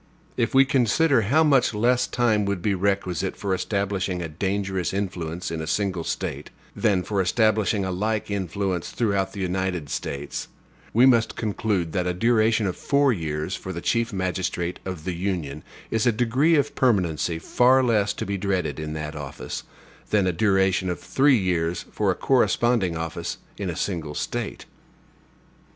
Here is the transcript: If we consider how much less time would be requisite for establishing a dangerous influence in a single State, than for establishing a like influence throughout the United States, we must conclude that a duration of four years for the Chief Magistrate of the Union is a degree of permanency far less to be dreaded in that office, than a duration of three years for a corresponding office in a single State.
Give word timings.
If 0.35 0.55
we 0.55 0.65
consider 0.65 1.21
how 1.21 1.43
much 1.43 1.75
less 1.75 2.07
time 2.07 2.45
would 2.45 2.63
be 2.63 2.73
requisite 2.73 3.37
for 3.37 3.53
establishing 3.53 4.19
a 4.19 4.27
dangerous 4.27 4.95
influence 4.95 5.51
in 5.51 5.61
a 5.61 5.67
single 5.67 6.03
State, 6.03 6.49
than 6.75 7.03
for 7.03 7.21
establishing 7.21 7.85
a 7.85 7.91
like 7.91 8.31
influence 8.31 8.89
throughout 8.89 9.33
the 9.33 9.39
United 9.41 9.89
States, 9.91 10.47
we 10.91 11.05
must 11.05 11.35
conclude 11.35 11.91
that 11.93 12.07
a 12.07 12.15
duration 12.15 12.65
of 12.65 12.75
four 12.75 13.13
years 13.13 13.55
for 13.55 13.71
the 13.71 13.79
Chief 13.79 14.11
Magistrate 14.11 14.79
of 14.85 15.03
the 15.03 15.13
Union 15.13 15.61
is 15.91 16.07
a 16.07 16.11
degree 16.11 16.55
of 16.55 16.73
permanency 16.73 17.37
far 17.37 17.83
less 17.83 18.11
to 18.13 18.25
be 18.25 18.39
dreaded 18.39 18.79
in 18.79 18.93
that 18.93 19.15
office, 19.15 19.61
than 20.09 20.25
a 20.25 20.33
duration 20.33 20.89
of 20.89 20.99
three 20.99 21.37
years 21.37 21.85
for 21.91 22.09
a 22.09 22.15
corresponding 22.15 22.97
office 22.97 23.37
in 23.57 23.69
a 23.69 23.75
single 23.75 24.15
State. 24.15 24.65